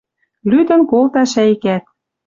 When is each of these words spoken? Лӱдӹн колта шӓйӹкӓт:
Лӱдӹн 0.49 0.81
колта 0.91 1.23
шӓйӹкӓт: 1.31 1.83